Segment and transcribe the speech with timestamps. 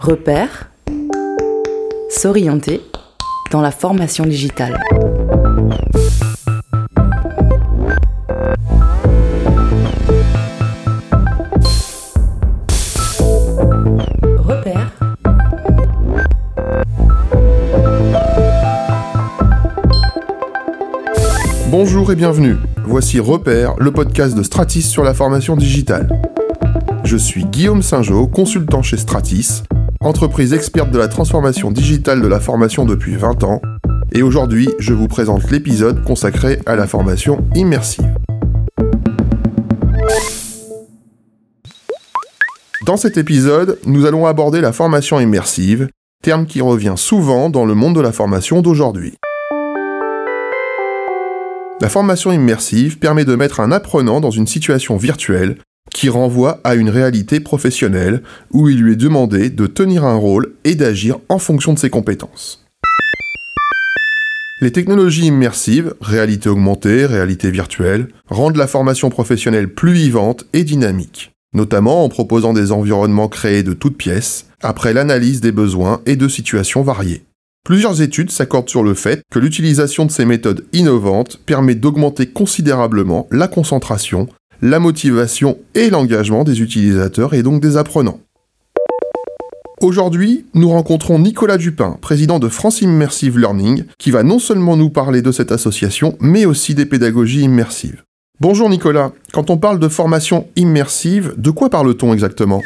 [0.00, 0.70] Repère,
[2.08, 2.80] s'orienter
[3.50, 4.80] dans la formation digitale.
[14.38, 14.90] Repère.
[21.68, 22.56] Bonjour et bienvenue.
[22.86, 26.08] Voici Repère, le podcast de Stratis sur la formation digitale.
[27.04, 29.62] Je suis Guillaume Saint-Jean, consultant chez Stratis,
[30.02, 33.60] entreprise experte de la transformation digitale de la formation depuis 20 ans,
[34.12, 38.14] et aujourd'hui je vous présente l'épisode consacré à la formation immersive.
[42.86, 45.88] Dans cet épisode, nous allons aborder la formation immersive,
[46.22, 49.18] terme qui revient souvent dans le monde de la formation d'aujourd'hui.
[51.82, 55.56] La formation immersive permet de mettre un apprenant dans une situation virtuelle
[55.90, 60.54] qui renvoie à une réalité professionnelle où il lui est demandé de tenir un rôle
[60.64, 62.64] et d'agir en fonction de ses compétences.
[64.62, 71.32] Les technologies immersives, réalité augmentée, réalité virtuelle, rendent la formation professionnelle plus vivante et dynamique,
[71.54, 76.28] notamment en proposant des environnements créés de toutes pièces, après l'analyse des besoins et de
[76.28, 77.24] situations variées.
[77.64, 83.28] Plusieurs études s'accordent sur le fait que l'utilisation de ces méthodes innovantes permet d'augmenter considérablement
[83.30, 84.28] la concentration,
[84.62, 88.20] la motivation et l'engagement des utilisateurs et donc des apprenants.
[89.80, 94.90] Aujourd'hui, nous rencontrons Nicolas Dupin, président de France Immersive Learning, qui va non seulement nous
[94.90, 98.02] parler de cette association, mais aussi des pédagogies immersives.
[98.40, 102.62] Bonjour Nicolas, quand on parle de formation immersive, de quoi parle-t-on exactement?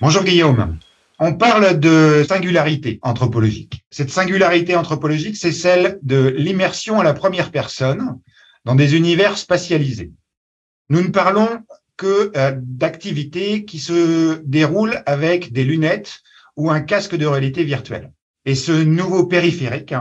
[0.00, 0.76] Bonjour Guillaume
[1.18, 3.82] on parle de singularité anthropologique.
[3.90, 8.18] Cette singularité anthropologique, c'est celle de l'immersion à la première personne
[8.66, 10.12] dans des univers spatialisés.
[10.90, 11.48] Nous ne parlons
[11.96, 16.18] que euh, d'activités qui se déroulent avec des lunettes
[16.56, 18.12] ou un casque de réalité virtuelle.
[18.44, 19.94] Et ce nouveau périphérique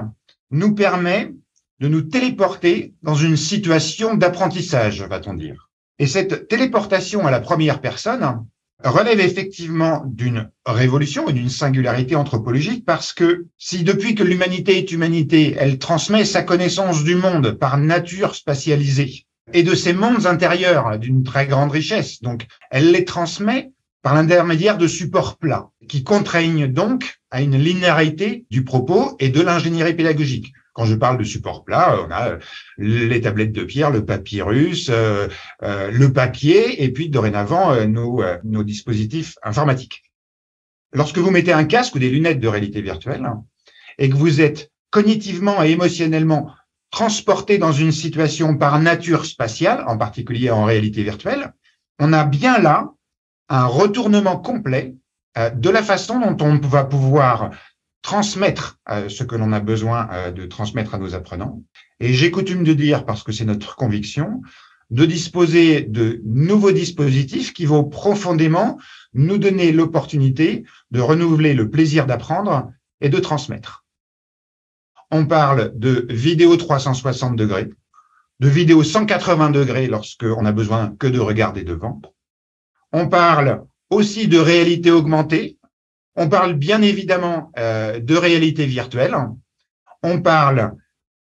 [0.50, 1.32] nous permet
[1.80, 5.70] de nous téléporter dans une situation d'apprentissage, va-t-on dire.
[6.00, 8.46] Et cette téléportation à la première personne,
[8.84, 14.92] relève effectivement d'une révolution et d'une singularité anthropologique parce que si depuis que l'humanité est
[14.92, 20.98] humanité, elle transmet sa connaissance du monde par nature spatialisée et de ses mondes intérieurs
[20.98, 23.72] d'une très grande richesse, donc elle les transmet
[24.02, 29.42] par l'intermédiaire de supports plats qui contraignent donc à une linéarité du propos et de
[29.42, 30.54] l'ingénierie pédagogique.
[30.76, 32.40] Quand je parle de support plat, on a euh,
[32.78, 35.30] les tablettes de pierre, le papyrus, euh,
[35.64, 40.04] euh, le papier, et puis dorénavant nos, nos dispositifs informatiques.
[40.92, 43.26] Lorsque vous mettez un casque ou des lunettes de réalité virtuelle
[43.98, 46.52] et que vous êtes cognitivement et émotionnellement
[46.92, 51.54] transporté dans une situation par nature spatiale, en particulier en réalité virtuelle,
[52.00, 52.92] on a bien là
[53.48, 54.96] un retournement complet
[55.38, 57.52] de la façon dont on va pouvoir
[58.06, 61.64] transmettre euh, ce que l'on a besoin euh, de transmettre à nos apprenants.
[62.00, 64.44] Et j'ai coutume de dire, parce que c'est notre conviction,
[64.92, 68.78] de disposer de nouveaux dispositifs qui vont profondément
[69.16, 72.72] nous donner l'opportunité de renouveler le plaisir d'apprendre
[73.02, 73.86] et de transmettre.
[75.10, 77.72] On parle de vidéo 360 degrés,
[78.40, 82.00] de vidéo 180 degrés lorsqu'on a besoin que de regarder devant.
[82.94, 85.58] On parle aussi de réalité augmentée,
[86.16, 89.16] on parle bien évidemment euh, de réalité virtuelle.
[90.04, 90.74] On parle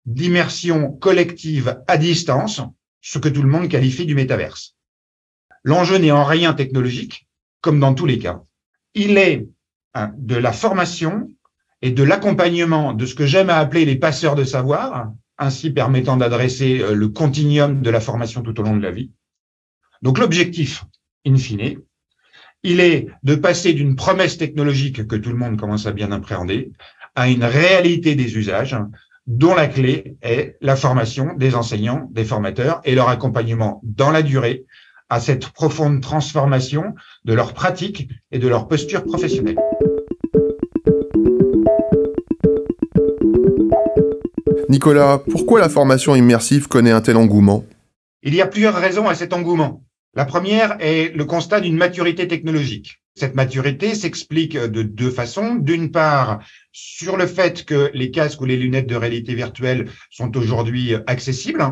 [0.04, 2.60] d'immersion collective à distance,
[3.00, 4.76] ce que tout le monde qualifie du métaverse.
[5.64, 7.28] L'enjeu n'est en rien technologique,
[7.60, 8.42] comme dans tous les cas.
[8.94, 9.46] Il est
[9.94, 11.28] hein, de la formation
[11.80, 16.16] et de l'accompagnement de ce que j'aime à appeler les passeurs de savoir, ainsi permettant
[16.16, 19.10] d'adresser euh, le continuum de la formation tout au long de la vie.
[20.02, 20.84] Donc l'objectif,
[21.26, 21.78] in fine,
[22.62, 26.72] il est de passer d'une promesse technologique que tout le monde commence à bien appréhender
[27.14, 28.76] à une réalité des usages
[29.26, 34.22] dont la clé est la formation des enseignants, des formateurs et leur accompagnement dans la
[34.22, 34.64] durée
[35.08, 36.94] à cette profonde transformation
[37.24, 39.58] de leur pratique et de leur posture professionnelle.
[44.68, 47.64] Nicolas, pourquoi la formation immersive connaît un tel engouement?
[48.22, 49.82] Il y a plusieurs raisons à cet engouement.
[50.14, 52.98] La première est le constat d'une maturité technologique.
[53.14, 55.54] Cette maturité s'explique de deux façons.
[55.54, 60.36] D'une part, sur le fait que les casques ou les lunettes de réalité virtuelle sont
[60.36, 61.64] aujourd'hui accessibles.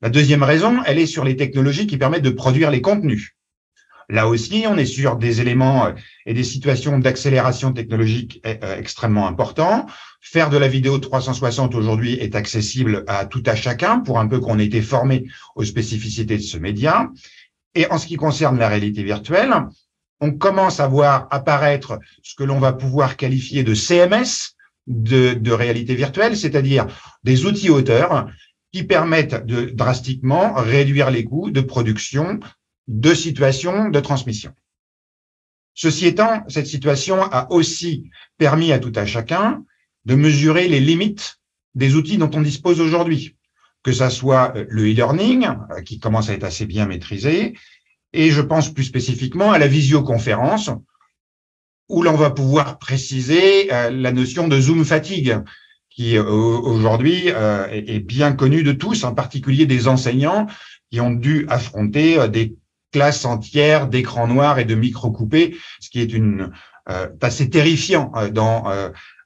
[0.00, 3.34] La deuxième raison, elle est sur les technologies qui permettent de produire les contenus.
[4.08, 5.92] Là aussi, on est sur des éléments
[6.24, 9.86] et des situations d'accélération technologique euh, extrêmement importants.
[10.20, 14.40] Faire de la vidéo 360 aujourd'hui est accessible à tout à chacun pour un peu
[14.40, 17.10] qu'on ait été formé aux spécificités de ce média.
[17.74, 19.54] Et en ce qui concerne la réalité virtuelle,
[20.20, 24.56] on commence à voir apparaître ce que l'on va pouvoir qualifier de CMS,
[24.86, 26.86] de, réalité virtuelle, c'est-à-dire
[27.22, 28.28] des outils auteurs
[28.72, 32.40] qui permettent de drastiquement réduire les coûts de production
[32.86, 34.52] de situations de transmission.
[35.74, 39.62] Ceci étant, cette situation a aussi permis à tout à chacun
[40.06, 41.38] de mesurer les limites
[41.74, 43.36] des outils dont on dispose aujourd'hui,
[43.88, 47.54] que ça soit le e-learning, euh, qui commence à être assez bien maîtrisé,
[48.12, 50.70] et je pense plus spécifiquement à la visioconférence,
[51.88, 55.38] où l'on va pouvoir préciser euh, la notion de zoom fatigue,
[55.88, 60.46] qui euh, aujourd'hui euh, est bien connue de tous, en particulier des enseignants
[60.90, 62.56] qui ont dû affronter des
[62.92, 66.50] classes entières d'écrans noirs et de micros coupés, ce qui est une
[67.20, 68.64] assez terrifiant dans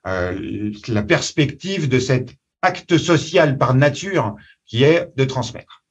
[0.03, 5.83] la perspective de cet acte social par nature qui est de transmettre.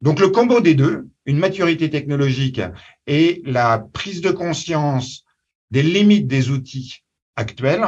[0.00, 2.60] Donc le combo des deux, une maturité technologique
[3.06, 5.24] et la prise de conscience
[5.70, 7.02] des limites des outils
[7.36, 7.84] actuels,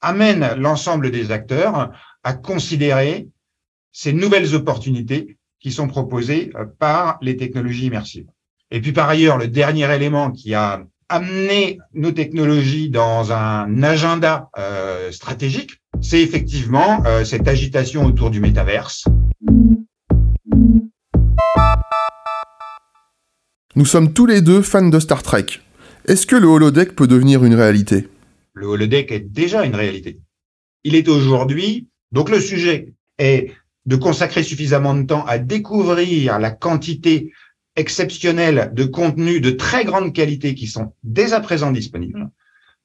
[0.00, 1.92] amène l'ensemble des acteurs
[2.24, 3.28] à considérer
[3.92, 8.26] ces nouvelles opportunités qui sont proposées euh, par les technologies immersives.
[8.70, 14.50] Et puis par ailleurs, le dernier élément qui a amené nos technologies dans un agenda
[14.58, 19.04] euh, stratégique, c'est effectivement euh, cette agitation autour du métaverse,
[23.74, 25.46] Nous sommes tous les deux fans de Star Trek.
[26.04, 28.06] Est-ce que le holodeck peut devenir une réalité?
[28.52, 30.20] Le holodeck est déjà une réalité.
[30.84, 33.50] Il est aujourd'hui, donc le sujet est
[33.86, 37.32] de consacrer suffisamment de temps à découvrir la quantité
[37.74, 42.28] exceptionnelle de contenus de très grande qualité qui sont dès à présent disponibles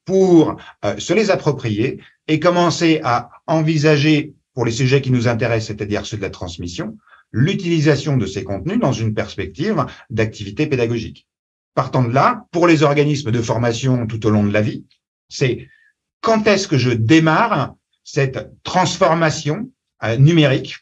[0.06, 0.56] pour
[0.86, 6.06] euh, se les approprier et commencer à envisager pour les sujets qui nous intéressent, c'est-à-dire
[6.06, 6.98] ceux de la transmission,
[7.32, 11.28] l'utilisation de ces contenus dans une perspective d'activité pédagogique.
[11.76, 14.86] Partant de là, pour les organismes de formation tout au long de la vie,
[15.30, 15.68] c'est
[16.22, 19.70] quand est-ce que je démarre cette transformation
[20.04, 20.78] euh, numérique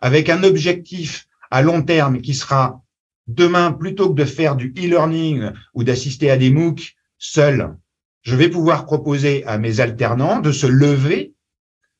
[0.00, 2.82] avec un objectif à long terme qui sera
[3.28, 7.76] demain, plutôt que de faire du e-learning ou d'assister à des MOOC seul,
[8.22, 11.34] je vais pouvoir proposer à mes alternants de se lever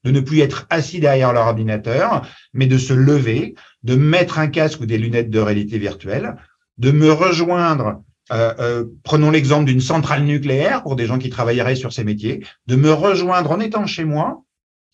[0.04, 4.48] de ne plus être assis derrière leur ordinateur, mais de se lever, de mettre un
[4.48, 6.36] casque ou des lunettes de réalité virtuelle,
[6.78, 8.02] de me rejoindre,
[8.32, 12.44] euh, euh, prenons l'exemple d'une centrale nucléaire pour des gens qui travailleraient sur ces métiers,
[12.66, 14.42] de me rejoindre en étant chez moi,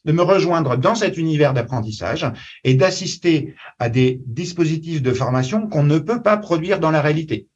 [0.05, 2.27] de me rejoindre dans cet univers d'apprentissage
[2.65, 7.47] et d'assister à des dispositifs de formation qu'on ne peut pas produire dans la réalité.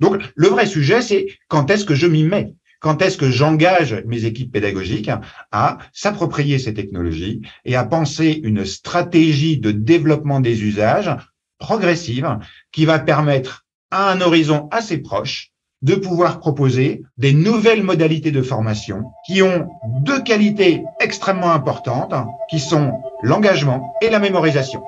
[0.00, 2.54] Donc, le vrai sujet, c'est quand est-ce que je m'y mets?
[2.80, 5.10] Quand est-ce que j'engage mes équipes pédagogiques
[5.50, 11.10] à s'approprier ces technologies et à penser une stratégie de développement des usages
[11.58, 12.38] progressive
[12.72, 15.50] qui va permettre à un horizon assez proche
[15.82, 19.68] de pouvoir proposer des nouvelles modalités de formation qui ont
[20.00, 22.14] deux qualités extrêmement importantes,
[22.50, 24.82] qui sont l'engagement et la mémorisation.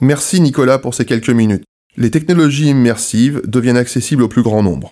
[0.00, 1.64] Merci Nicolas pour ces quelques minutes
[1.96, 4.90] les technologies immersives deviennent accessibles au plus grand nombre.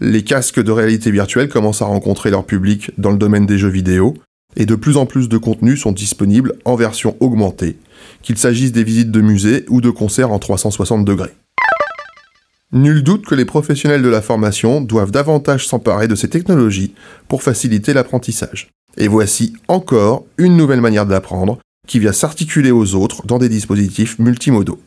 [0.00, 3.68] Les casques de réalité virtuelle commencent à rencontrer leur public dans le domaine des jeux
[3.68, 4.14] vidéo,
[4.56, 7.76] et de plus en plus de contenus sont disponibles en version augmentée,
[8.22, 11.34] qu'il s'agisse des visites de musées ou de concerts en 360 degrés.
[12.72, 16.94] Nul doute que les professionnels de la formation doivent davantage s'emparer de ces technologies
[17.28, 18.70] pour faciliter l'apprentissage.
[18.96, 24.18] Et voici encore une nouvelle manière d'apprendre qui vient s'articuler aux autres dans des dispositifs
[24.18, 24.80] multimodaux.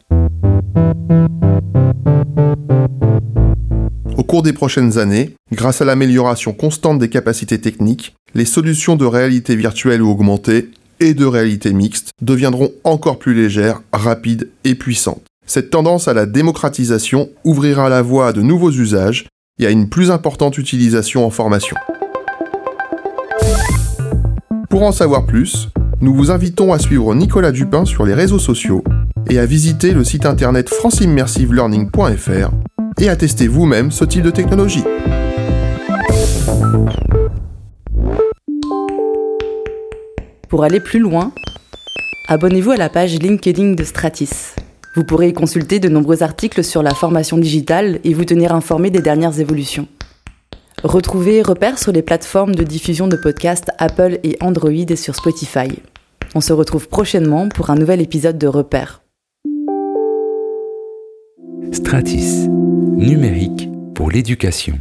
[4.18, 9.06] Au cours des prochaines années, grâce à l'amélioration constante des capacités techniques, les solutions de
[9.06, 15.24] réalité virtuelle ou augmentée et de réalité mixte deviendront encore plus légères, rapides et puissantes.
[15.46, 19.28] Cette tendance à la démocratisation ouvrira la voie à de nouveaux usages
[19.60, 21.76] et à une plus importante utilisation en formation.
[24.70, 25.70] Pour en savoir plus,
[26.02, 28.84] nous vous invitons à suivre Nicolas Dupin sur les réseaux sociaux
[29.30, 32.52] et à visiter le site internet franceimmersivelearning.fr
[33.00, 34.84] et à tester vous-même ce type de technologie.
[40.50, 41.32] Pour aller plus loin,
[42.28, 44.56] abonnez-vous à la page LinkedIn de Stratis.
[44.96, 48.92] Vous pourrez y consulter de nombreux articles sur la formation digitale et vous tenir informé
[48.92, 49.88] des dernières évolutions.
[50.84, 55.70] Retrouvez Repères sur les plateformes de diffusion de podcasts Apple et Android et sur Spotify.
[56.36, 59.03] On se retrouve prochainement pour un nouvel épisode de Repères.
[61.74, 64.80] Stratis, numérique pour l'éducation.